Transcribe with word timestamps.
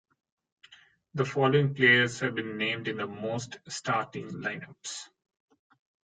The 1.13 1.25
following 1.25 1.75
players 1.75 2.21
have 2.21 2.33
been 2.33 2.57
named 2.57 2.87
in 2.87 2.97
the 2.97 3.05
most 3.05 3.59
starting 3.67 4.29
line-ups. 4.41 5.11